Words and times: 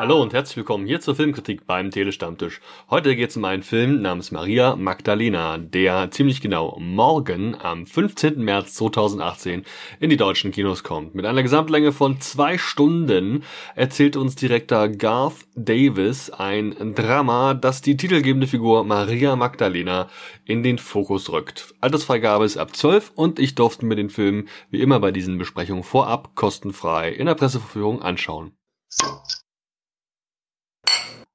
Hallo 0.00 0.22
und 0.22 0.32
herzlich 0.32 0.56
willkommen 0.56 0.86
hier 0.86 1.02
zur 1.02 1.14
Filmkritik 1.14 1.66
beim 1.66 1.90
Telestammtisch. 1.90 2.62
Heute 2.88 3.14
geht 3.14 3.28
es 3.28 3.36
um 3.36 3.44
einen 3.44 3.62
Film 3.62 4.00
namens 4.00 4.30
Maria 4.30 4.74
Magdalena, 4.74 5.58
der 5.58 6.10
ziemlich 6.10 6.40
genau 6.40 6.78
morgen 6.80 7.54
am 7.60 7.84
15. 7.84 8.42
März 8.42 8.72
2018 8.76 9.66
in 10.00 10.08
die 10.08 10.16
deutschen 10.16 10.52
Kinos 10.52 10.84
kommt. 10.84 11.14
Mit 11.14 11.26
einer 11.26 11.42
Gesamtlänge 11.42 11.92
von 11.92 12.18
zwei 12.18 12.56
Stunden 12.56 13.44
erzählt 13.74 14.16
uns 14.16 14.36
Direktor 14.36 14.88
Garth 14.88 15.46
Davis 15.54 16.30
ein 16.30 16.94
Drama, 16.94 17.52
das 17.52 17.82
die 17.82 17.98
titelgebende 17.98 18.46
Figur 18.46 18.84
Maria 18.84 19.36
Magdalena 19.36 20.08
in 20.46 20.62
den 20.62 20.78
Fokus 20.78 21.28
rückt. 21.28 21.74
Altersfreigabe 21.82 22.46
ist 22.46 22.56
ab 22.56 22.74
12 22.74 23.12
und 23.16 23.38
ich 23.38 23.54
durfte 23.54 23.84
mir 23.84 23.96
den 23.96 24.08
Film 24.08 24.48
wie 24.70 24.80
immer 24.80 24.98
bei 24.98 25.10
diesen 25.10 25.36
Besprechungen 25.36 25.84
vorab 25.84 26.34
kostenfrei 26.36 27.10
in 27.10 27.26
der 27.26 27.34
Presseverführung 27.34 28.00
anschauen. 28.00 28.52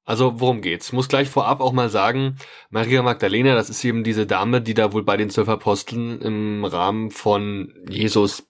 Also 0.06 0.40
worum 0.40 0.62
geht's? 0.62 0.86
Ich 0.86 0.92
muss 0.92 1.08
gleich 1.08 1.28
vorab 1.28 1.60
auch 1.60 1.72
mal 1.72 1.90
sagen, 1.90 2.36
Maria 2.70 3.02
Magdalena, 3.02 3.56
das 3.56 3.68
ist 3.68 3.84
eben 3.84 4.04
diese 4.04 4.24
Dame, 4.24 4.62
die 4.62 4.72
da 4.72 4.92
wohl 4.92 5.02
bei 5.02 5.16
den 5.16 5.30
zwölf 5.30 5.48
Aposteln 5.48 6.22
im 6.22 6.64
Rahmen 6.64 7.10
von 7.10 7.74
Jesus 7.90 8.46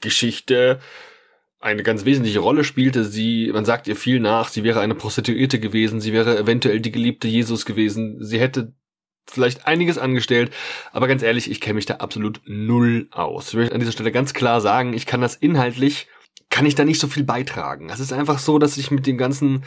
Geschichte 0.00 0.80
eine 1.60 1.82
ganz 1.82 2.06
wesentliche 2.06 2.38
Rolle 2.38 2.64
spielte. 2.64 3.04
Sie, 3.04 3.50
man 3.52 3.66
sagt 3.66 3.86
ihr 3.86 3.96
viel 3.96 4.18
nach, 4.18 4.48
sie 4.48 4.64
wäre 4.64 4.80
eine 4.80 4.94
Prostituierte 4.94 5.60
gewesen, 5.60 6.00
sie 6.00 6.14
wäre 6.14 6.38
eventuell 6.38 6.80
die 6.80 6.92
geliebte 6.92 7.28
Jesus 7.28 7.66
gewesen, 7.66 8.24
sie 8.24 8.40
hätte 8.40 8.72
vielleicht 9.26 9.66
einiges 9.66 9.98
angestellt, 9.98 10.52
aber 10.92 11.08
ganz 11.08 11.22
ehrlich, 11.22 11.50
ich 11.50 11.60
kenne 11.60 11.74
mich 11.74 11.86
da 11.86 11.96
absolut 11.96 12.40
null 12.46 13.08
aus. 13.10 13.48
Ich 13.48 13.54
möchte 13.54 13.74
an 13.74 13.80
dieser 13.80 13.92
Stelle 13.92 14.12
ganz 14.12 14.32
klar 14.32 14.60
sagen, 14.62 14.94
ich 14.94 15.04
kann 15.04 15.20
das 15.20 15.34
inhaltlich 15.34 16.06
kann 16.56 16.64
ich 16.64 16.74
da 16.74 16.86
nicht 16.86 16.98
so 16.98 17.06
viel 17.06 17.22
beitragen. 17.22 17.90
Es 17.90 18.00
ist 18.00 18.14
einfach 18.14 18.38
so, 18.38 18.58
dass 18.58 18.78
ich 18.78 18.90
mit 18.90 19.06
dem 19.06 19.18
ganzen, 19.18 19.62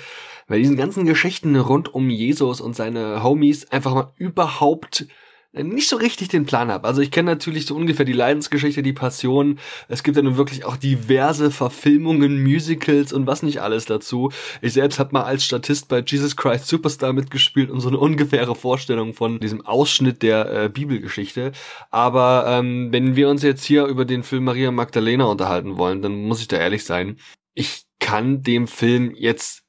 bei 0.47 0.57
diesen 0.57 0.75
ganzen 0.75 1.05
Geschichten 1.05 1.55
rund 1.55 1.93
um 1.93 2.09
Jesus 2.09 2.61
und 2.61 2.75
seine 2.75 3.21
Homies 3.21 3.71
einfach 3.71 3.93
mal 3.93 4.11
überhaupt 4.17 5.05
nicht 5.51 5.89
so 5.89 5.95
richtig 5.95 6.27
den 6.27 6.45
Plan 6.45 6.71
habe. 6.71 6.87
Also 6.87 7.01
ich 7.01 7.09
kenne 7.09 7.31
natürlich 7.31 7.65
so 7.65 7.75
ungefähr 7.75 8.05
die 8.05 8.13
Leidensgeschichte, 8.13 8.83
die 8.83 8.93
Passion. 8.93 9.59
Es 9.87 10.03
gibt 10.03 10.15
ja 10.15 10.23
nun 10.23 10.37
wirklich 10.37 10.63
auch 10.63 10.77
diverse 10.77 11.49
Verfilmungen, 11.49 12.43
Musicals 12.43 13.11
und 13.13 13.25
was 13.25 13.41
nicht 13.41 13.61
alles 13.61 13.85
dazu. 13.85 14.31
Ich 14.61 14.73
selbst 14.73 14.99
habe 14.99 15.13
mal 15.13 15.23
als 15.23 15.43
Statist 15.43 15.87
bei 15.87 16.03
Jesus 16.05 16.35
Christ 16.35 16.67
Superstar 16.67 17.13
mitgespielt 17.13 17.71
und 17.71 17.79
so 17.79 17.87
eine 17.87 17.97
ungefähre 17.97 18.53
Vorstellung 18.55 19.13
von 19.13 19.39
diesem 19.39 19.65
Ausschnitt 19.65 20.21
der 20.21 20.51
äh, 20.51 20.69
Bibelgeschichte. 20.69 21.51
Aber 21.89 22.45
ähm, 22.47 22.89
wenn 22.91 23.15
wir 23.15 23.29
uns 23.29 23.41
jetzt 23.41 23.63
hier 23.63 23.85
über 23.85 24.05
den 24.05 24.21
Film 24.21 24.43
Maria 24.43 24.69
Magdalena 24.71 25.25
unterhalten 25.25 25.77
wollen, 25.77 26.03
dann 26.03 26.23
muss 26.25 26.41
ich 26.41 26.47
da 26.47 26.57
ehrlich 26.57 26.83
sein. 26.83 27.17
Ich 27.55 27.85
kann 27.99 28.43
dem 28.43 28.67
Film 28.67 29.13
jetzt 29.15 29.63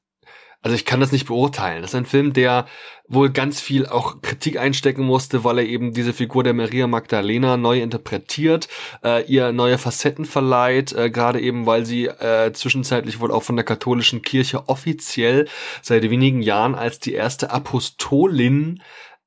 also 0.61 0.75
ich 0.75 0.85
kann 0.85 0.99
das 0.99 1.11
nicht 1.11 1.27
beurteilen. 1.27 1.81
Das 1.81 1.91
ist 1.91 1.95
ein 1.95 2.05
Film, 2.05 2.33
der 2.33 2.67
wohl 3.07 3.29
ganz 3.31 3.59
viel 3.59 3.87
auch 3.87 4.21
Kritik 4.21 4.57
einstecken 4.57 5.03
musste, 5.03 5.43
weil 5.43 5.59
er 5.59 5.65
eben 5.65 5.93
diese 5.93 6.13
Figur 6.13 6.43
der 6.43 6.53
Maria 6.53 6.87
Magdalena 6.87 7.57
neu 7.57 7.81
interpretiert, 7.81 8.67
äh, 9.03 9.25
ihr 9.25 9.51
neue 9.51 9.77
Facetten 9.77 10.25
verleiht, 10.25 10.93
äh, 10.93 11.09
gerade 11.09 11.41
eben 11.41 11.65
weil 11.65 11.85
sie 11.85 12.05
äh, 12.05 12.53
zwischenzeitlich 12.53 13.19
wohl 13.19 13.31
auch 13.31 13.43
von 13.43 13.55
der 13.55 13.65
katholischen 13.65 14.21
Kirche 14.21 14.69
offiziell 14.69 15.47
seit 15.81 16.03
wenigen 16.09 16.41
Jahren 16.41 16.75
als 16.75 16.99
die 16.99 17.13
erste 17.13 17.51
Apostolin 17.51 18.81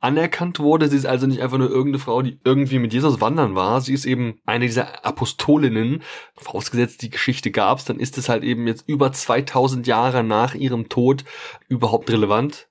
anerkannt 0.05 0.61
wurde. 0.61 0.89
Sie 0.89 0.99
ist 0.99 1.07
also 1.07 1.27
nicht 1.27 1.41
einfach 1.41 1.57
nur 1.57 1.71
irgendeine 1.71 1.99
Frau, 1.99 2.21
die 2.21 2.39
irgendwie 2.45 2.79
mit 2.79 2.93
Jesus 2.93 3.23
wandern 3.23 3.55
war. 3.55 3.81
Sie 3.81 3.95
ist 3.95 4.05
eben 4.05 4.39
eine 4.45 4.67
dieser 4.67 5.05
Apostolinnen. 5.05 6.03
Vorausgesetzt, 6.37 7.01
die 7.01 7.11
Geschichte 7.11 7.51
gab's, 7.51 7.87
dann 7.87 7.99
ist 7.99 8.19
es 8.19 8.29
halt 8.29 8.45
eben 8.45 8.67
jetzt 8.67 8.87
über 8.87 9.13
2000 9.13 9.87
Jahre 9.87 10.23
nach 10.23 10.55
ihrem 10.55 10.91
Tod 10.91 11.25
überhaupt 11.69 12.11
relevant. 12.11 12.69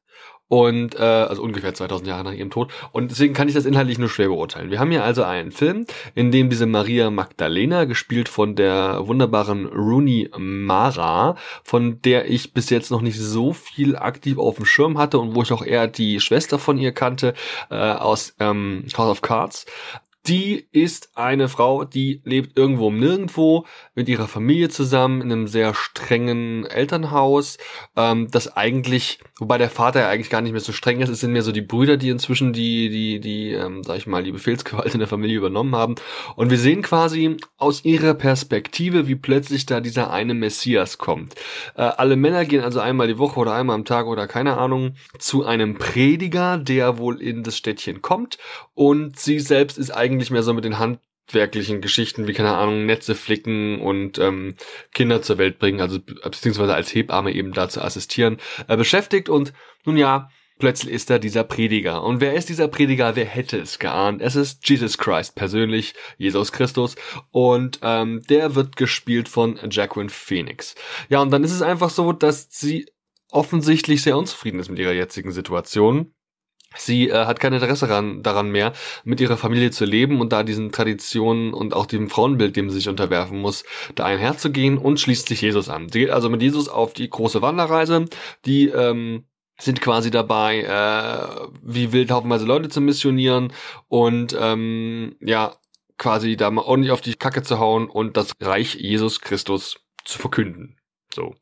Und 0.54 0.94
äh, 1.00 1.02
also 1.02 1.42
ungefähr 1.42 1.74
2000 1.74 2.08
Jahre 2.08 2.26
nach 2.26 2.32
ihrem 2.32 2.52
Tod. 2.52 2.72
Und 2.92 3.10
deswegen 3.10 3.34
kann 3.34 3.48
ich 3.48 3.56
das 3.56 3.66
inhaltlich 3.66 3.98
nur 3.98 4.08
schwer 4.08 4.28
beurteilen. 4.28 4.70
Wir 4.70 4.80
haben 4.80 4.92
hier 4.92 5.04
also 5.04 5.24
einen 5.24 5.52
Film, 5.52 5.88
in 6.14 6.30
dem 6.30 6.52
diese 6.52 6.68
Maria 6.68 7.10
Magdalena, 7.10 7.86
gespielt 7.86 8.30
von 8.30 8.56
der 8.56 9.08
wunderbaren 9.08 9.66
Rooney 9.66 10.30
Mara, 10.38 11.38
von 11.64 12.04
der 12.04 12.30
ich 12.30 12.54
bis 12.54 12.70
jetzt 12.70 12.92
noch 12.92 13.02
nicht 13.02 13.20
so 13.20 13.54
viel 13.54 13.96
aktiv 13.96 14.38
auf 14.38 14.58
dem 14.58 14.66
Schirm 14.66 15.00
hatte 15.00 15.18
und 15.18 15.34
wo 15.34 15.42
ich 15.42 15.52
auch 15.52 15.66
eher 15.66 15.88
die 15.88 16.20
Schwester 16.20 16.60
von 16.60 16.78
ihr 16.78 16.92
kannte, 16.92 17.34
äh, 17.72 17.76
aus 17.76 18.36
ähm, 18.40 18.86
House 18.96 19.10
of 19.10 19.24
Cards, 19.24 19.66
die 20.28 20.68
ist 20.72 21.10
eine 21.16 21.50
Frau, 21.50 21.84
die 21.84 22.22
lebt 22.24 22.58
irgendwo 22.58 22.88
um 22.88 22.98
nirgendwo 22.98 23.66
mit 23.94 24.08
ihrer 24.08 24.30
Familie 24.30 24.70
zusammen 24.70 25.22
in 25.22 25.32
einem 25.32 25.48
sehr 25.48 25.74
strengen 25.74 26.66
Elternhaus, 26.66 27.58
ähm, 27.98 28.30
das 28.32 28.56
eigentlich, 28.56 29.20
wobei 29.38 29.58
der 29.58 29.70
Vater 29.70 30.02
ja 30.02 30.10
eigentlich 30.10 30.30
gar 30.30 30.40
nicht 30.42 30.54
mehr 30.54 30.62
so 30.62 30.72
streng 30.72 31.02
ist, 31.02 31.10
es 31.10 31.20
sind 31.20 31.34
mehr 31.34 31.42
so 31.42 31.52
die 31.52 31.62
Brüder, 31.62 31.98
die 31.98 32.08
inzwischen 32.08 32.54
die, 32.54 32.90
die, 32.90 33.20
die, 33.20 33.52
ähm, 33.52 33.84
sag 33.84 33.98
ich 33.98 34.08
mal, 34.08 34.24
die 34.24 34.32
Befehlsgewalt 34.32 34.94
in 34.94 35.00
der 35.00 35.10
Familie 35.10 35.38
übernommen 35.38 35.76
haben. 35.76 35.96
Und 36.38 36.50
wir 36.50 36.58
sehen 36.58 36.84
quasi 36.84 37.36
aus 37.58 37.84
ihrer 37.84 38.14
Perspektive, 38.14 39.08
wie 39.10 39.16
plötzlich 39.16 39.66
da 39.66 39.82
dieser 39.82 40.12
eine 40.12 40.34
Messias 40.34 40.98
kommt. 40.98 41.36
Äh, 41.76 41.82
alle 41.82 42.16
Männer 42.16 42.46
gehen 42.46 42.64
also 42.64 42.80
einmal 42.80 43.08
die 43.08 43.18
Woche 43.18 43.40
oder 43.42 43.54
einmal 43.54 43.76
am 43.76 43.86
Tag 43.86 44.08
oder 44.08 44.28
keine 44.28 44.58
Ahnung 44.58 44.96
zu 45.20 45.44
einem 45.44 45.78
Prediger, 45.78 46.58
der 46.58 46.98
wohl 46.98 47.22
in 47.22 47.44
das 47.44 47.58
Städtchen 47.58 48.02
kommt 48.02 48.38
und 48.74 49.20
sie 49.20 49.40
selbst 49.40 49.78
ist 49.78 49.92
eigentlich 49.92 50.13
eigentlich 50.14 50.32
mehr 50.32 50.44
so 50.44 50.54
mit 50.54 50.66
den 50.66 50.80
handwerklichen 50.80 51.82
Geschichten 51.82 52.28
wie, 52.28 52.34
keine 52.34 52.56
Ahnung, 52.56 52.86
Netze 52.86 53.16
flicken 53.16 53.82
und 53.82 54.20
ähm, 54.20 54.56
Kinder 54.94 55.22
zur 55.22 55.38
Welt 55.38 55.60
bringen, 55.60 55.82
also 55.82 56.00
beziehungsweise 56.00 56.74
als 56.74 56.94
Hebamme 56.94 57.34
eben 57.34 57.54
da 57.54 57.70
zu 57.70 57.82
assistieren, 57.82 58.38
äh, 58.68 58.78
beschäftigt. 58.78 59.30
Und 59.30 59.54
nun 59.86 59.98
ja, 59.98 60.30
plötzlich 60.60 60.94
ist 60.94 61.10
da 61.10 61.20
dieser 61.20 61.44
Prediger. 61.44 62.04
Und 62.04 62.22
wer 62.22 62.36
ist 62.36 62.50
dieser 62.50 62.68
Prediger? 62.68 63.16
Wer 63.16 63.26
hätte 63.26 63.58
es 63.58 63.80
geahnt? 63.80 64.22
Es 64.22 64.36
ist 64.36 64.68
Jesus 64.70 64.98
Christ 64.98 65.36
persönlich, 65.36 65.94
Jesus 66.18 66.52
Christus. 66.52 66.96
Und 67.32 67.80
ähm, 67.82 68.22
der 68.30 68.56
wird 68.56 68.76
gespielt 68.76 69.28
von 69.28 69.60
Jacqueline 69.70 70.10
Phoenix. 70.10 70.76
Ja, 71.10 71.22
und 71.22 71.32
dann 71.32 71.44
ist 71.44 71.54
es 71.54 71.62
einfach 71.62 71.90
so, 71.90 72.14
dass 72.14 72.48
sie 72.52 72.86
offensichtlich 73.32 74.04
sehr 74.04 74.18
unzufrieden 74.18 74.60
ist 74.60 74.70
mit 74.70 74.78
ihrer 74.78 74.94
jetzigen 74.94 75.32
Situation 75.32 76.14
Sie 76.76 77.10
äh, 77.10 77.26
hat 77.26 77.40
kein 77.40 77.54
Interesse 77.54 77.88
daran, 77.88 78.24
daran 78.24 78.50
mehr, 78.50 78.74
mit 79.04 79.22
ihrer 79.22 79.38
Familie 79.38 79.72
zu 79.72 79.86
leben 79.86 80.22
und 80.22 80.34
da 80.34 80.44
diesen 80.44 80.72
Traditionen 80.72 81.54
und 81.54 81.74
auch 81.74 81.86
dem 81.86 82.10
Frauenbild, 82.10 82.56
dem 82.56 82.70
sie 82.70 82.78
sich 82.78 82.90
unterwerfen 82.90 83.40
muss, 83.40 83.64
da 83.96 84.06
einherzugehen 84.06 84.78
und 84.78 85.00
schließt 85.00 85.28
sich 85.28 85.42
Jesus 85.42 85.70
an. 85.70 85.90
Sie 85.90 86.00
geht 86.00 86.10
also 86.10 86.30
mit 86.30 86.42
Jesus 86.42 86.70
auf 86.70 86.94
die 86.94 87.10
große 87.10 87.42
Wanderreise, 87.42 88.06
die 88.46 88.68
ähm, 88.68 89.26
sind 89.60 89.82
quasi 89.82 90.12
dabei, 90.12 90.62
äh, 90.62 91.48
wie 91.62 91.92
wild 91.92 92.12
haufenweise 92.12 92.46
Leute 92.46 92.70
zu 92.70 92.82
missionieren 92.82 93.54
und 93.88 94.36
ähm, 94.40 95.16
ja, 95.22 95.56
quasi 95.98 96.36
da 96.36 96.50
mal 96.50 96.64
ordentlich 96.64 96.92
auf 96.92 97.02
die 97.02 97.14
Kacke 97.14 97.44
zu 97.44 97.60
hauen 97.60 97.90
und 97.90 98.18
das 98.18 98.34
Reich 98.42 98.76
Jesus 98.76 99.22
Christus 99.22 99.78
zu 100.04 100.20
verkünden. 100.20 100.78
So. 101.14 101.36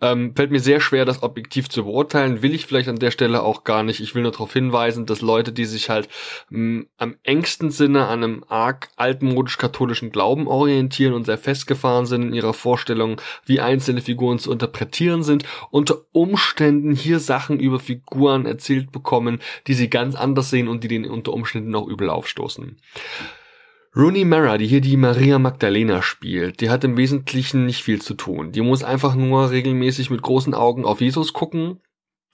Ähm, 0.00 0.34
fällt 0.36 0.50
mir 0.50 0.60
sehr 0.60 0.80
schwer, 0.80 1.04
das 1.04 1.22
objektiv 1.22 1.68
zu 1.68 1.84
beurteilen. 1.84 2.42
Will 2.42 2.54
ich 2.54 2.66
vielleicht 2.66 2.88
an 2.88 2.98
der 2.98 3.10
Stelle 3.10 3.42
auch 3.42 3.64
gar 3.64 3.82
nicht. 3.82 4.00
Ich 4.00 4.14
will 4.14 4.22
nur 4.22 4.32
darauf 4.32 4.52
hinweisen, 4.52 5.06
dass 5.06 5.22
Leute, 5.22 5.52
die 5.52 5.64
sich 5.64 5.88
halt 5.88 6.08
mh, 6.50 6.58
mm, 6.58 6.86
am 6.98 7.16
engsten 7.22 7.70
Sinne 7.70 8.06
an 8.06 8.22
einem 8.22 8.44
arg 8.48 8.88
altmodisch-katholischen 8.96 10.10
Glauben 10.10 10.46
orientieren 10.46 11.14
und 11.14 11.24
sehr 11.24 11.38
festgefahren 11.38 12.06
sind 12.06 12.22
in 12.22 12.34
ihrer 12.34 12.54
Vorstellung, 12.54 13.20
wie 13.46 13.60
einzelne 13.60 14.00
Figuren 14.00 14.38
zu 14.38 14.52
interpretieren 14.52 15.22
sind, 15.22 15.44
unter 15.70 16.02
Umständen 16.12 16.94
hier 16.94 17.18
Sachen 17.18 17.58
über 17.60 17.80
Figuren 17.80 18.46
erzählt 18.46 18.92
bekommen, 18.92 19.40
die 19.66 19.74
sie 19.74 19.88
ganz 19.88 20.14
anders 20.14 20.50
sehen 20.50 20.68
und 20.68 20.84
die 20.84 20.88
denen 20.88 21.10
unter 21.10 21.32
Umständen 21.32 21.74
auch 21.74 21.88
übel 21.88 22.10
aufstoßen. 22.10 22.76
Rooney 23.96 24.24
Mara, 24.24 24.58
die 24.58 24.66
hier 24.66 24.80
die 24.80 24.96
Maria 24.96 25.38
Magdalena 25.38 26.02
spielt, 26.02 26.60
die 26.60 26.68
hat 26.68 26.82
im 26.82 26.96
Wesentlichen 26.96 27.64
nicht 27.64 27.84
viel 27.84 28.02
zu 28.02 28.14
tun. 28.14 28.50
Die 28.50 28.60
muss 28.60 28.82
einfach 28.82 29.14
nur 29.14 29.50
regelmäßig 29.50 30.10
mit 30.10 30.20
großen 30.20 30.52
Augen 30.52 30.84
auf 30.84 31.00
Jesus 31.00 31.32
gucken 31.32 31.80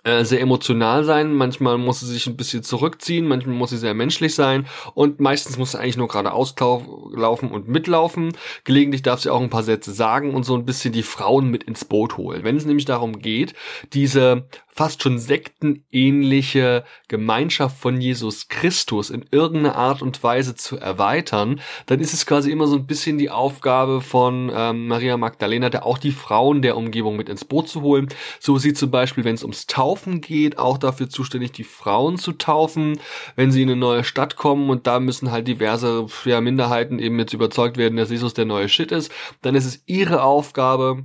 äh, 0.02 0.24
sehr 0.24 0.40
emotional 0.40 1.04
sein, 1.04 1.34
manchmal 1.34 1.76
muss 1.76 2.00
sie 2.00 2.06
sich 2.06 2.26
ein 2.26 2.36
bisschen 2.36 2.62
zurückziehen, 2.62 3.26
manchmal 3.28 3.54
muss 3.54 3.70
sie 3.70 3.76
sehr 3.76 3.92
menschlich 3.92 4.34
sein 4.34 4.66
und 4.94 5.20
meistens 5.20 5.58
muss 5.58 5.72
sie 5.72 5.78
eigentlich 5.78 5.98
nur 5.98 6.08
gerade 6.08 6.32
auslaufen 6.32 7.50
und 7.50 7.68
mitlaufen. 7.68 8.32
Gelegentlich 8.64 9.02
darf 9.02 9.20
sie 9.20 9.30
auch 9.30 9.42
ein 9.42 9.50
paar 9.50 9.62
Sätze 9.62 9.92
sagen 9.92 10.34
und 10.34 10.44
so 10.44 10.54
ein 10.54 10.64
bisschen 10.64 10.92
die 10.92 11.02
Frauen 11.02 11.50
mit 11.50 11.64
ins 11.64 11.84
Boot 11.84 12.16
holen. 12.16 12.44
Wenn 12.44 12.56
es 12.56 12.64
nämlich 12.64 12.86
darum 12.86 13.18
geht, 13.18 13.52
diese 13.92 14.46
fast 14.72 15.02
schon 15.02 15.18
sektenähnliche 15.18 16.84
Gemeinschaft 17.08 17.76
von 17.78 18.00
Jesus 18.00 18.48
Christus 18.48 19.10
in 19.10 19.24
irgendeiner 19.30 19.76
Art 19.76 20.00
und 20.00 20.22
Weise 20.22 20.54
zu 20.54 20.78
erweitern, 20.78 21.60
dann 21.86 22.00
ist 22.00 22.14
es 22.14 22.24
quasi 22.24 22.50
immer 22.50 22.66
so 22.66 22.76
ein 22.76 22.86
bisschen 22.86 23.18
die 23.18 23.30
Aufgabe 23.30 24.00
von 24.00 24.50
ähm, 24.54 24.86
Maria 24.86 25.16
Magdalena, 25.16 25.68
der 25.70 25.84
auch 25.84 25.98
die 25.98 26.12
Frauen 26.12 26.62
der 26.62 26.76
Umgebung 26.76 27.16
mit 27.16 27.28
ins 27.28 27.44
Boot 27.44 27.68
zu 27.68 27.82
holen. 27.82 28.08
So 28.38 28.56
ist 28.56 28.62
sie 28.62 28.72
zum 28.72 28.90
Beispiel, 28.90 29.24
wenn 29.24 29.34
es 29.34 29.42
ums 29.42 29.66
Taufen 29.66 30.20
geht, 30.20 30.58
auch 30.58 30.78
dafür 30.78 31.08
zuständig, 31.08 31.52
die 31.52 31.64
Frauen 31.64 32.16
zu 32.16 32.32
taufen, 32.32 33.00
wenn 33.36 33.50
sie 33.50 33.62
in 33.62 33.70
eine 33.70 33.78
neue 33.78 34.04
Stadt 34.04 34.36
kommen 34.36 34.70
und 34.70 34.86
da 34.86 35.00
müssen 35.00 35.30
halt 35.30 35.48
diverse 35.48 36.06
ja, 36.24 36.40
Minderheiten 36.40 36.98
eben 36.98 37.18
jetzt 37.18 37.34
überzeugt 37.34 37.76
werden, 37.76 37.96
dass 37.96 38.10
Jesus 38.10 38.34
der 38.34 38.44
neue 38.44 38.68
Shit 38.68 38.92
ist, 38.92 39.12
dann 39.42 39.54
ist 39.54 39.66
es 39.66 39.82
ihre 39.86 40.22
Aufgabe, 40.22 41.04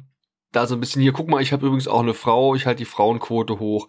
da 0.56 0.68
so 0.68 0.75
ein 0.75 0.80
bisschen 0.80 1.02
hier, 1.02 1.12
guck 1.12 1.28
mal, 1.28 1.42
ich 1.42 1.54
habe 1.54 1.66
übrigens 1.66 1.88
auch 1.88 2.02
eine 2.02 2.13
Frau, 2.13 2.56
ich 2.56 2.66
halte 2.66 2.80
die 2.80 2.86
Frauenquote 2.86 3.60
hoch. 3.60 3.88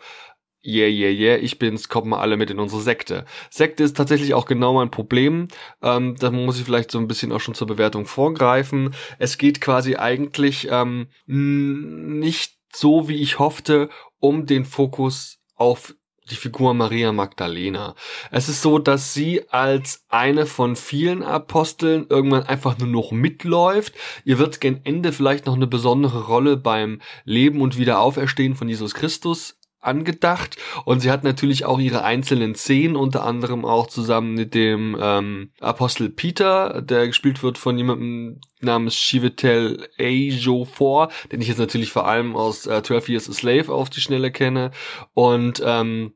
Yeah, 0.65 0.89
yeah, 0.89 1.11
yeah, 1.11 1.37
ich 1.37 1.61
bin's, 1.61 1.89
kommt 1.89 2.09
mal 2.09 2.19
alle 2.19 2.37
mit 2.37 2.51
in 2.51 2.59
unsere 2.59 2.83
Sekte. 2.83 3.25
Sekte 3.51 3.85
ist 3.85 3.97
tatsächlich 3.97 4.35
auch 4.35 4.47
genau 4.47 4.75
mein 4.75 4.91
Problem. 4.91 5.47
Ähm, 5.81 6.17
da 6.19 6.33
muss 6.33 6.59
ich 6.59 6.65
vielleicht 6.65 6.91
so 6.91 6.99
ein 6.99 7.07
bisschen 7.07 7.31
auch 7.31 7.39
schon 7.39 7.55
zur 7.55 7.69
Bewertung 7.69 8.05
vorgreifen. 8.05 8.93
Es 9.21 9.39
geht 9.39 9.61
quasi 9.61 9.95
eigentlich 9.95 10.67
ähm, 10.69 11.07
nicht 11.27 12.57
so, 12.75 13.09
wie 13.09 13.23
ich 13.23 13.39
hoffte, 13.39 13.91
um 14.19 14.47
den 14.47 14.65
Fokus 14.65 15.39
auf 15.55 15.95
die 16.31 16.37
Figur 16.37 16.75
Maria 16.75 17.13
Magdalena. 17.13 17.95
Es 18.31 18.49
ist 18.49 18.63
so, 18.63 18.79
dass 18.79 19.15
sie 19.15 19.49
als 19.51 20.05
eine 20.09 20.47
von 20.47 20.77
vielen 20.77 21.23
Aposteln 21.23 22.07
irgendwann 22.09 22.45
einfach 22.45 22.79
nur 22.79 22.89
noch 22.89 23.13
mitläuft. 23.13 23.95
Ihr 24.25 24.39
wird 24.39 24.61
gen 24.61 24.81
Ende 24.85 25.13
vielleicht 25.13 25.47
noch 25.47 25.55
eine 25.55 25.67
besondere 25.67 26.27
Rolle 26.27 26.57
beim 26.57 27.01
Leben 27.25 27.61
und 27.61 27.79
Wiederauferstehen 27.79 28.57
von 28.57 28.69
Jesus 28.69 28.95
Christus 28.95 29.56
angedacht. 29.87 30.57
Und 30.85 31.01
sie 31.01 31.11
hat 31.11 31.25
natürlich 31.25 31.65
auch 31.65 31.79
ihre 31.79 32.05
einzelnen 32.05 32.55
Szenen, 32.55 32.97
unter 32.97 33.25
anderem 33.25 33.65
auch 33.65 33.87
zusammen 33.87 34.35
mit 34.35 34.55
dem 34.55 34.97
ähm, 35.01 35.51
Apostel 35.61 36.11
Peter, 36.11 36.83
der 36.83 37.07
gespielt 37.07 37.43
wird 37.43 37.59
von 37.59 37.79
jemandem 37.79 38.41
namens 38.61 38.95
Chivetel 38.95 39.89
Ejiofor, 39.99 41.11
den 41.31 41.41
ich 41.41 41.49
jetzt 41.49 41.59
natürlich 41.59 41.93
vor 41.93 42.07
allem 42.07 42.37
aus 42.37 42.67
äh, 42.67 42.83
12 42.83 43.09
Years 43.09 43.31
a 43.31 43.33
Slave 43.33 43.73
auf 43.73 43.91
die 43.91 44.01
Schnelle 44.01 44.31
kenne. 44.31 44.71
Und 45.15 45.63
ähm, 45.65 46.13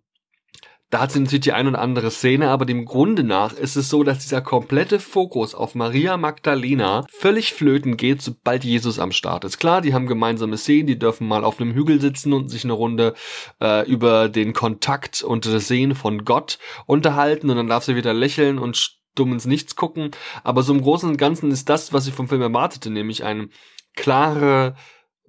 da 0.90 1.00
hat 1.00 1.12
sie 1.12 1.20
natürlich 1.20 1.44
die 1.44 1.52
ein 1.52 1.68
oder 1.68 1.80
andere 1.80 2.10
Szene, 2.10 2.50
aber 2.50 2.66
dem 2.66 2.84
Grunde 2.84 3.22
nach 3.22 3.52
ist 3.52 3.76
es 3.76 3.88
so, 3.88 4.02
dass 4.02 4.18
dieser 4.18 4.40
komplette 4.40 4.98
Fokus 4.98 5.54
auf 5.54 5.76
Maria 5.76 6.16
Magdalena 6.16 7.06
völlig 7.08 7.52
flöten 7.52 7.96
geht, 7.96 8.20
sobald 8.22 8.64
Jesus 8.64 8.98
am 8.98 9.12
Start 9.12 9.44
ist. 9.44 9.58
Klar, 9.58 9.82
die 9.82 9.94
haben 9.94 10.08
gemeinsame 10.08 10.58
Szenen, 10.58 10.88
die 10.88 10.98
dürfen 10.98 11.28
mal 11.28 11.44
auf 11.44 11.60
einem 11.60 11.74
Hügel 11.74 12.00
sitzen 12.00 12.32
und 12.32 12.48
sich 12.48 12.64
eine 12.64 12.72
Runde 12.72 13.14
äh, 13.60 13.88
über 13.88 14.28
den 14.28 14.52
Kontakt 14.52 15.22
und 15.22 15.46
das 15.46 15.68
Sehen 15.68 15.94
von 15.94 16.24
Gott 16.24 16.58
unterhalten 16.86 17.50
und 17.50 17.56
dann 17.56 17.68
darf 17.68 17.84
sie 17.84 17.94
wieder 17.94 18.12
lächeln 18.12 18.58
und 18.58 18.98
dumm 19.14 19.32
ins 19.32 19.46
Nichts 19.46 19.76
gucken. 19.76 20.10
Aber 20.42 20.64
so 20.64 20.72
im 20.72 20.82
Großen 20.82 21.08
und 21.08 21.18
Ganzen 21.18 21.52
ist 21.52 21.68
das, 21.68 21.92
was 21.92 22.08
ich 22.08 22.14
vom 22.14 22.28
Film 22.28 22.42
erwartete, 22.42 22.90
nämlich 22.90 23.22
eine 23.22 23.48
klare 23.94 24.74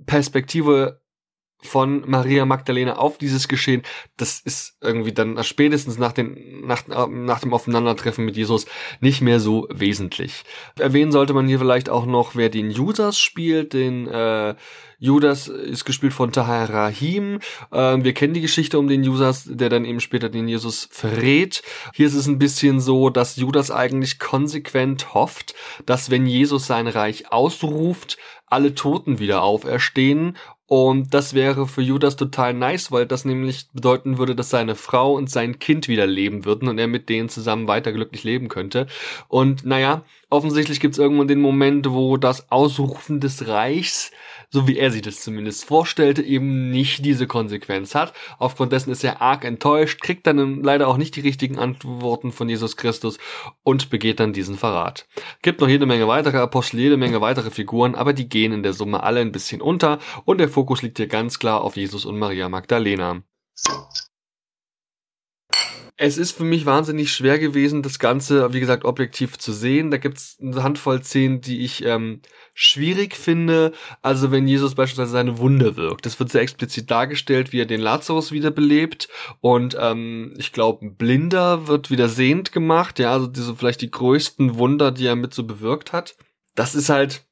Perspektive 0.08 1.02
von 1.62 2.04
Maria 2.10 2.46
Magdalena 2.46 2.98
auf 2.98 3.18
dieses 3.18 3.48
Geschehen, 3.48 3.84
das 4.18 4.40
ist 4.40 4.78
irgendwie 4.82 5.14
dann 5.14 5.44
spätestens 5.44 5.98
nach, 5.98 6.12
den, 6.12 6.66
nach, 6.66 6.88
nach 6.88 7.40
dem 7.40 7.54
Aufeinandertreffen 7.54 8.26
mit 8.26 8.38
Jesus 8.38 8.66
nicht 9.00 9.22
mehr 9.22 9.40
so 9.40 9.68
wesentlich. 9.72 10.44
Erwähnen 10.80 11.12
sollte 11.12 11.34
man 11.34 11.48
hier 11.48 11.60
vielleicht 11.60 11.90
auch 11.90 12.06
noch, 12.06 12.36
wer 12.36 12.50
den 12.50 12.72
Judas 12.72 13.20
spielt, 13.20 13.74
den 13.74 14.08
äh, 14.08 14.56
Judas 15.04 15.48
ist 15.48 15.86
gespielt 15.86 16.14
von 16.14 16.32
Tahir 16.32 16.70
Rahim. 16.70 17.40
Ähm, 17.72 18.04
wir 18.04 18.14
kennen 18.14 18.36
die 18.36 18.42
Geschichte 18.42 18.78
um 18.78 18.88
den 18.88 19.04
Judas, 19.04 19.46
der 19.50 19.70
dann 19.70 19.84
eben 19.84 20.00
später 20.00 20.30
den 20.30 20.48
Jesus 20.48 20.88
verrät. 20.92 21.64
Hier 21.96 22.06
ist 22.06 22.14
es 22.14 22.28
ein 22.28 22.38
bisschen 22.38 22.80
so, 22.80 23.10
dass 23.10 23.36
Judas 23.36 23.72
eigentlich 23.72 24.20
konsequent 24.20 25.16
hofft, 25.16 25.56
dass 25.88 26.12
wenn 26.12 26.28
Jesus 26.28 26.68
sein 26.68 26.88
Reich 26.88 27.32
ausruft, 27.32 28.20
alle 28.46 28.76
Toten 28.76 29.18
wieder 29.18 29.42
auferstehen 29.42 30.38
und 30.72 31.14
das 31.14 31.34
wäre 31.34 31.68
für 31.68 31.82
Judas 31.82 32.16
total 32.16 32.54
nice, 32.54 32.94
weil 32.94 33.06
das 33.06 33.26
nämlich 33.26 33.68
bedeuten 33.74 34.18
würde, 34.18 34.38
dass 34.38 34.52
seine 34.52 34.76
Frau 34.76 35.16
und 35.16 35.30
sein 35.30 35.60
Kind 35.60 35.90
wieder 35.90 36.08
leben 36.08 36.46
würden 36.46 36.70
und 36.70 36.78
er 36.78 36.88
mit 36.88 37.10
denen 37.10 37.28
zusammen 37.28 37.68
weiter 37.68 37.92
glücklich 37.92 38.24
leben 38.24 38.48
könnte. 38.48 38.88
Und 39.28 39.66
naja, 39.66 40.06
offensichtlich 40.32 40.80
gibt 40.80 40.96
es 40.96 41.00
irgendwann 41.00 41.28
den 41.28 41.42
Moment, 41.42 41.92
wo 41.92 42.18
das 42.18 42.52
Ausrufen 42.52 43.20
des 43.20 43.48
Reichs 43.48 44.12
so 44.52 44.68
wie 44.68 44.78
er 44.78 44.92
sich 44.92 45.02
das 45.02 45.22
zumindest 45.22 45.66
vorstellte, 45.66 46.22
eben 46.22 46.70
nicht 46.70 47.06
diese 47.06 47.26
Konsequenz 47.26 47.96
hat. 47.96 48.14
Aufgrund 48.38 48.74
dessen 48.74 48.92
ist 48.92 49.04
er 49.04 49.22
arg 49.22 49.46
enttäuscht, 49.46 50.02
kriegt 50.02 50.28
dann 50.28 50.62
leider 50.62 50.88
auch 50.90 50.98
nicht 50.98 51.16
die 51.16 51.22
richtigen 51.22 51.58
Antworten 51.58 52.32
von 52.32 52.50
Jesus 52.50 52.76
Christus 52.76 53.18
und 53.64 53.90
begeht 53.90 54.20
dann 54.20 54.34
diesen 54.34 54.58
Verrat. 54.58 55.08
Gibt 55.42 55.62
noch 55.62 55.70
jede 55.70 55.86
Menge 55.86 56.08
weitere 56.08 56.38
Apostel, 56.38 56.82
jede 56.82 56.98
Menge 56.98 57.22
weitere 57.22 57.50
Figuren, 57.50 57.96
aber 57.96 58.12
die 58.14 58.28
gehen 58.28 58.52
in 58.52 58.64
der 58.64 58.74
Summe 58.74 59.04
alle 59.04 59.22
ein 59.22 59.32
bisschen 59.32 59.62
unter 59.62 60.00
und 60.26 60.40
der 60.40 60.50
Fokus 60.50 60.82
liegt 60.82 60.98
hier 60.98 61.08
ganz 61.08 61.40
klar 61.40 61.62
auf 61.62 61.78
Jesus 61.78 62.06
und 62.06 62.20
Maria 62.20 62.50
Magdalena 62.50 63.24
es 66.04 66.18
ist 66.18 66.32
für 66.32 66.44
mich 66.44 66.66
wahnsinnig 66.66 67.14
schwer 67.14 67.38
gewesen, 67.38 67.84
das 67.84 68.00
Ganze, 68.00 68.54
wie 68.54 68.60
gesagt, 68.60 68.86
objektiv 68.86 69.38
zu 69.38 69.52
sehen. 69.52 69.92
Da 69.92 69.98
gibt's 69.98 70.36
eine 70.42 70.64
Handvoll 70.64 71.04
Szenen, 71.04 71.42
die 71.42 71.64
ich 71.64 71.86
ähm, 71.86 72.22
schwierig 72.56 73.16
finde. 73.16 73.72
Also 74.02 74.32
wenn 74.32 74.48
Jesus 74.48 74.74
beispielsweise 74.74 75.12
seine 75.12 75.38
Wunde 75.38 75.78
wirkt. 75.78 76.08
Das 76.08 76.20
wird 76.20 76.32
sehr 76.32 76.42
explizit 76.42 76.90
dargestellt, 76.90 77.54
wie 77.54 77.62
er 77.62 77.68
den 77.68 77.82
Lazarus 77.82 78.32
wiederbelebt. 78.32 79.10
Und 79.42 79.78
ähm, 79.80 80.34
ich 80.40 80.52
glaube, 80.52 80.90
Blinder 80.90 81.68
wird 81.68 81.92
wieder 81.92 82.10
sehend 82.10 82.52
gemacht. 82.52 82.98
Ja, 82.98 83.14
also 83.14 83.28
diese 83.28 83.56
vielleicht 83.56 83.82
die 83.82 83.92
größten 83.92 84.56
Wunder, 84.58 84.92
die 84.92 85.06
er 85.06 85.16
mit 85.16 85.36
so 85.36 85.44
bewirkt 85.44 85.94
hat. 85.94 86.16
Das 86.56 86.74
ist 86.74 86.90
halt 86.90 87.28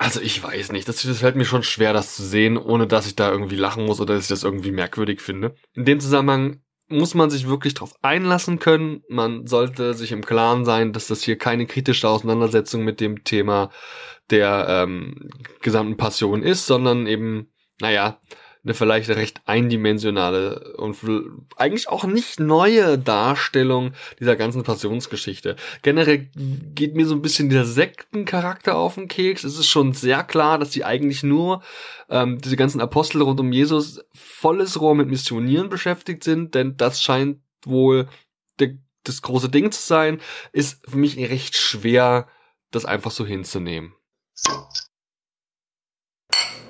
also 0.00 0.20
ich 0.20 0.40
weiß 0.40 0.70
nicht, 0.70 0.88
das, 0.88 1.02
das 1.02 1.18
fällt 1.18 1.34
mir 1.34 1.44
schon 1.44 1.64
schwer, 1.64 1.92
das 1.92 2.14
zu 2.14 2.22
sehen, 2.22 2.56
ohne 2.56 2.86
dass 2.86 3.08
ich 3.08 3.16
da 3.16 3.32
irgendwie 3.32 3.56
lachen 3.56 3.84
muss 3.84 4.00
oder 4.00 4.14
dass 4.14 4.22
ich 4.22 4.28
das 4.28 4.44
irgendwie 4.44 4.70
merkwürdig 4.70 5.20
finde. 5.20 5.56
In 5.74 5.84
dem 5.84 5.98
Zusammenhang 5.98 6.60
muss 6.88 7.14
man 7.14 7.30
sich 7.30 7.48
wirklich 7.48 7.74
drauf 7.74 7.94
einlassen 8.02 8.58
können. 8.58 9.02
Man 9.08 9.46
sollte 9.46 9.94
sich 9.94 10.12
im 10.12 10.24
Klaren 10.24 10.64
sein, 10.64 10.92
dass 10.92 11.06
das 11.06 11.22
hier 11.22 11.36
keine 11.36 11.66
kritische 11.66 12.08
Auseinandersetzung 12.08 12.82
mit 12.82 13.00
dem 13.00 13.24
Thema 13.24 13.70
der 14.30 14.66
ähm, 14.68 15.30
gesamten 15.60 15.96
Passion 15.96 16.42
ist, 16.42 16.66
sondern 16.66 17.06
eben, 17.06 17.52
naja, 17.80 18.20
eine 18.68 18.74
vielleicht 18.74 19.08
recht 19.08 19.40
eindimensionale 19.46 20.74
und 20.76 20.96
eigentlich 21.56 21.88
auch 21.88 22.04
nicht 22.04 22.38
neue 22.38 22.98
Darstellung 22.98 23.94
dieser 24.20 24.36
ganzen 24.36 24.62
Passionsgeschichte. 24.62 25.56
Generell 25.80 26.28
geht 26.74 26.94
mir 26.94 27.06
so 27.06 27.14
ein 27.14 27.22
bisschen 27.22 27.48
der 27.48 27.64
Sektencharakter 27.64 28.76
auf 28.76 28.96
den 28.96 29.08
Keks. 29.08 29.44
Es 29.44 29.58
ist 29.58 29.68
schon 29.68 29.94
sehr 29.94 30.22
klar, 30.22 30.58
dass 30.58 30.70
die 30.70 30.84
eigentlich 30.84 31.22
nur 31.22 31.62
ähm, 32.10 32.40
diese 32.42 32.56
ganzen 32.56 32.82
Apostel 32.82 33.22
rund 33.22 33.40
um 33.40 33.52
Jesus 33.52 34.00
volles 34.12 34.78
Rohr 34.78 34.94
mit 34.94 35.08
Missionieren 35.08 35.70
beschäftigt 35.70 36.22
sind, 36.22 36.54
denn 36.54 36.76
das 36.76 37.02
scheint 37.02 37.38
wohl 37.64 38.06
der, 38.58 38.76
das 39.04 39.22
große 39.22 39.48
Ding 39.48 39.72
zu 39.72 39.80
sein, 39.80 40.20
ist 40.52 40.86
für 40.86 40.98
mich 40.98 41.16
recht 41.16 41.56
schwer, 41.56 42.28
das 42.70 42.84
einfach 42.84 43.12
so 43.12 43.24
hinzunehmen. 43.24 43.94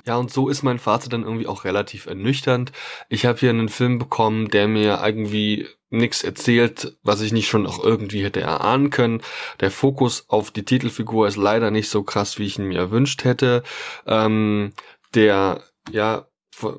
Ja, 0.09 0.17
und 0.17 0.31
so 0.31 0.49
ist 0.49 0.63
mein 0.63 0.79
Fazit 0.79 1.13
dann 1.13 1.21
irgendwie 1.21 1.45
auch 1.45 1.65
relativ 1.65 2.07
ernüchternd. 2.07 2.71
Ich 3.09 3.27
habe 3.27 3.37
hier 3.37 3.51
einen 3.51 3.69
Film 3.69 3.99
bekommen, 3.99 4.47
der 4.47 4.67
mir 4.67 5.03
irgendwie 5.05 5.67
nichts 5.91 6.23
erzählt, 6.23 6.97
was 7.03 7.21
ich 7.21 7.31
nicht 7.31 7.47
schon 7.47 7.67
auch 7.67 7.83
irgendwie 7.83 8.23
hätte 8.23 8.41
erahnen 8.41 8.89
können. 8.89 9.21
Der 9.59 9.69
Fokus 9.69 10.25
auf 10.27 10.49
die 10.49 10.65
Titelfigur 10.65 11.27
ist 11.27 11.37
leider 11.37 11.69
nicht 11.69 11.89
so 11.89 12.01
krass, 12.01 12.39
wie 12.39 12.47
ich 12.47 12.57
ihn 12.57 12.69
mir 12.69 12.79
erwünscht 12.79 13.23
hätte. 13.23 13.61
Ähm, 14.07 14.73
der, 15.13 15.61
ja, 15.91 16.25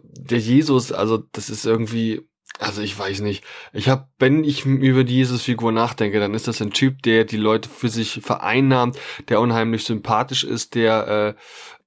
der 0.02 0.38
Jesus, 0.40 0.90
also 0.90 1.18
das 1.30 1.50
ist 1.50 1.64
irgendwie 1.64 2.28
also 2.58 2.82
ich 2.82 2.98
weiß 2.98 3.20
nicht. 3.20 3.44
Ich 3.72 3.88
habe, 3.88 4.08
wenn 4.18 4.44
ich 4.44 4.66
über 4.66 5.04
die 5.04 5.14
Jesus-Figur 5.14 5.72
nachdenke, 5.72 6.20
dann 6.20 6.34
ist 6.34 6.46
das 6.46 6.60
ein 6.60 6.72
Typ, 6.72 7.02
der 7.02 7.24
die 7.24 7.38
Leute 7.38 7.68
für 7.68 7.88
sich 7.88 8.20
vereinnahmt, 8.22 8.98
der 9.28 9.40
unheimlich 9.40 9.84
sympathisch 9.84 10.44
ist, 10.44 10.74
der 10.74 11.36
äh, 11.38 11.40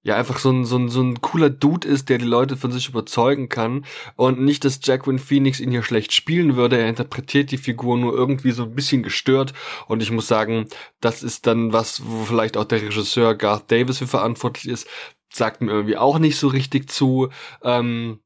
ja 0.03 0.17
einfach 0.17 0.37
so 0.37 0.51
ein, 0.51 0.65
so, 0.65 0.77
ein, 0.77 0.89
so 0.89 1.01
ein 1.01 1.21
cooler 1.21 1.49
Dude 1.49 1.87
ist, 1.87 2.09
der 2.09 2.17
die 2.17 2.25
Leute 2.25 2.57
von 2.57 2.71
sich 2.71 2.89
überzeugen 2.89 3.49
kann 3.49 3.85
und 4.15 4.41
nicht, 4.41 4.65
dass 4.65 4.79
Jacqueline 4.83 5.19
Phoenix 5.19 5.59
ihn 5.59 5.71
hier 5.71 5.83
schlecht 5.83 6.13
spielen 6.13 6.55
würde. 6.55 6.77
Er 6.77 6.89
interpretiert 6.89 7.51
die 7.51 7.57
Figur 7.57 7.97
nur 7.97 8.13
irgendwie 8.13 8.51
so 8.51 8.63
ein 8.63 8.75
bisschen 8.75 9.01
gestört 9.01 9.53
und 9.87 10.03
ich 10.03 10.11
muss 10.11 10.27
sagen, 10.27 10.67
das 10.99 11.23
ist 11.23 11.47
dann 11.47 11.73
was, 11.73 12.01
wo 12.05 12.25
vielleicht 12.25 12.57
auch 12.57 12.65
der 12.65 12.81
Regisseur 12.81 13.35
Garth 13.35 13.71
Davis 13.71 13.99
für 13.99 14.07
verantwortlich 14.07 14.67
ist, 14.67 14.87
sagt 15.31 15.61
mir 15.61 15.71
irgendwie 15.71 15.97
auch 15.97 16.19
nicht 16.19 16.37
so 16.37 16.47
richtig 16.47 16.89
zu. 16.89 17.29
Ähm, 17.63 18.19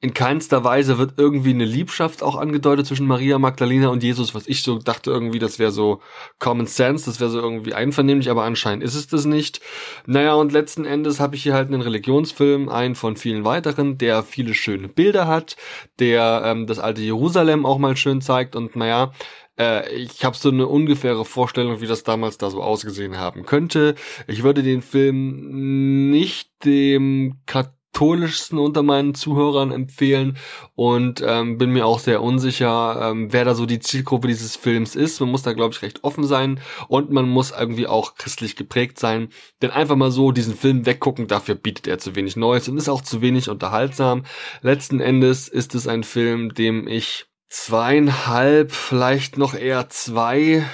in 0.00 0.12
keinster 0.12 0.62
Weise 0.62 0.98
wird 0.98 1.14
irgendwie 1.16 1.50
eine 1.50 1.64
Liebschaft 1.64 2.22
auch 2.22 2.36
angedeutet 2.36 2.86
zwischen 2.86 3.06
Maria 3.06 3.38
Magdalena 3.38 3.88
und 3.88 4.02
Jesus, 4.02 4.34
was 4.34 4.46
ich 4.46 4.62
so 4.62 4.78
dachte 4.78 5.10
irgendwie, 5.10 5.38
das 5.38 5.58
wäre 5.58 5.72
so 5.72 6.00
Common 6.38 6.66
Sense, 6.66 7.06
das 7.06 7.18
wäre 7.18 7.30
so 7.30 7.40
irgendwie 7.40 7.72
einvernehmlich, 7.72 8.28
aber 8.28 8.44
anscheinend 8.44 8.84
ist 8.84 8.94
es 8.94 9.06
das 9.06 9.24
nicht. 9.24 9.60
Naja, 10.04 10.34
und 10.34 10.52
letzten 10.52 10.84
Endes 10.84 11.18
habe 11.18 11.34
ich 11.34 11.42
hier 11.42 11.54
halt 11.54 11.68
einen 11.68 11.80
Religionsfilm, 11.80 12.68
einen 12.68 12.94
von 12.94 13.16
vielen 13.16 13.44
weiteren, 13.44 13.96
der 13.96 14.22
viele 14.22 14.52
schöne 14.52 14.88
Bilder 14.88 15.26
hat, 15.26 15.56
der 15.98 16.42
ähm, 16.44 16.66
das 16.66 16.78
alte 16.78 17.00
Jerusalem 17.00 17.64
auch 17.64 17.78
mal 17.78 17.96
schön 17.96 18.20
zeigt 18.20 18.54
und 18.54 18.76
naja, 18.76 19.12
äh, 19.58 19.90
ich 19.94 20.24
habe 20.24 20.36
so 20.36 20.50
eine 20.50 20.66
ungefähre 20.66 21.24
Vorstellung, 21.24 21.80
wie 21.80 21.86
das 21.86 22.02
damals 22.04 22.36
da 22.38 22.50
so 22.50 22.62
ausgesehen 22.62 23.16
haben 23.18 23.46
könnte. 23.46 23.94
Ich 24.26 24.42
würde 24.42 24.62
den 24.62 24.82
Film 24.82 26.10
nicht 26.10 26.50
dem 26.64 27.38
Kat 27.46 27.75
katholischsten 27.96 28.58
unter 28.58 28.82
meinen 28.82 29.14
Zuhörern 29.14 29.72
empfehlen 29.72 30.36
und 30.74 31.24
ähm, 31.26 31.56
bin 31.56 31.70
mir 31.70 31.86
auch 31.86 31.98
sehr 31.98 32.22
unsicher, 32.22 33.10
ähm, 33.10 33.32
wer 33.32 33.46
da 33.46 33.54
so 33.54 33.64
die 33.64 33.78
Zielgruppe 33.78 34.28
dieses 34.28 34.54
Films 34.54 34.94
ist. 34.94 35.18
Man 35.20 35.30
muss 35.30 35.42
da, 35.42 35.54
glaube 35.54 35.72
ich, 35.72 35.80
recht 35.80 36.04
offen 36.04 36.24
sein 36.24 36.60
und 36.88 37.10
man 37.10 37.26
muss 37.26 37.52
irgendwie 37.52 37.86
auch 37.86 38.16
christlich 38.16 38.54
geprägt 38.54 38.98
sein. 38.98 39.30
Denn 39.62 39.70
einfach 39.70 39.96
mal 39.96 40.10
so 40.10 40.30
diesen 40.30 40.54
Film 40.54 40.84
weggucken, 40.84 41.26
dafür 41.26 41.54
bietet 41.54 41.86
er 41.86 41.98
zu 41.98 42.14
wenig 42.14 42.36
Neues 42.36 42.68
und 42.68 42.76
ist 42.76 42.90
auch 42.90 43.00
zu 43.00 43.22
wenig 43.22 43.48
unterhaltsam. 43.48 44.24
Letzten 44.60 45.00
Endes 45.00 45.48
ist 45.48 45.74
es 45.74 45.88
ein 45.88 46.04
Film, 46.04 46.52
dem 46.52 46.86
ich 46.86 47.24
zweieinhalb, 47.48 48.72
vielleicht 48.72 49.38
noch 49.38 49.54
eher 49.54 49.88
zwei 49.88 50.66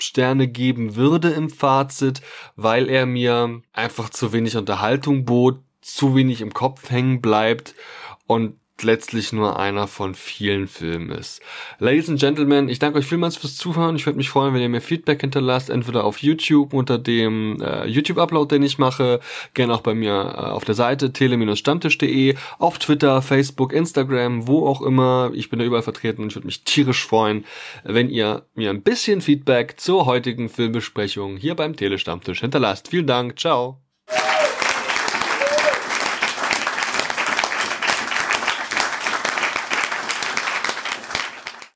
Sterne 0.00 0.46
geben 0.46 0.94
würde 0.94 1.30
im 1.30 1.50
Fazit, 1.50 2.20
weil 2.54 2.88
er 2.88 3.06
mir 3.06 3.60
einfach 3.72 4.10
zu 4.10 4.32
wenig 4.32 4.56
Unterhaltung 4.56 5.24
bot, 5.24 5.64
zu 5.94 6.14
wenig 6.14 6.40
im 6.40 6.52
Kopf 6.52 6.90
hängen 6.90 7.20
bleibt 7.20 7.74
und 8.26 8.56
letztlich 8.82 9.32
nur 9.32 9.58
einer 9.58 9.86
von 9.86 10.14
vielen 10.14 10.68
Filmen 10.68 11.10
ist. 11.10 11.40
Ladies 11.78 12.08
and 12.08 12.20
Gentlemen, 12.20 12.68
ich 12.68 12.78
danke 12.78 12.98
euch 12.98 13.06
vielmals 13.06 13.36
fürs 13.36 13.56
Zuhören. 13.56 13.96
Ich 13.96 14.06
würde 14.06 14.16
mich 14.16 14.30
freuen, 14.30 14.54
wenn 14.54 14.62
ihr 14.62 14.68
mir 14.68 14.80
Feedback 14.80 15.20
hinterlasst, 15.20 15.70
entweder 15.70 16.04
auf 16.04 16.18
YouTube 16.18 16.72
unter 16.72 16.98
dem 16.98 17.60
äh, 17.60 17.86
YouTube-Upload, 17.86 18.54
den 18.54 18.62
ich 18.62 18.78
mache, 18.78 19.20
gerne 19.54 19.74
auch 19.74 19.80
bei 19.80 19.94
mir 19.94 20.12
äh, 20.12 20.40
auf 20.50 20.64
der 20.64 20.74
Seite 20.74 21.12
tele-stammtisch.de, 21.12 22.36
auf 22.58 22.78
Twitter, 22.78 23.22
Facebook, 23.22 23.72
Instagram, 23.72 24.46
wo 24.46 24.66
auch 24.66 24.82
immer. 24.82 25.30
Ich 25.34 25.50
bin 25.50 25.58
da 25.58 25.64
überall 25.64 25.82
vertreten 25.82 26.22
und 26.22 26.28
ich 26.28 26.36
würde 26.36 26.46
mich 26.46 26.64
tierisch 26.64 27.04
freuen, 27.04 27.44
wenn 27.84 28.10
ihr 28.10 28.46
mir 28.54 28.70
ein 28.70 28.82
bisschen 28.82 29.20
Feedback 29.20 29.80
zur 29.80 30.06
heutigen 30.06 30.48
Filmbesprechung 30.48 31.36
hier 31.36 31.54
beim 31.54 31.76
Tele-Stammtisch 31.76 32.40
hinterlasst. 32.40 32.88
Vielen 32.88 33.06
Dank, 33.06 33.38
ciao. 33.38 33.87